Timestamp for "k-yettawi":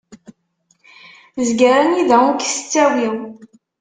2.41-3.09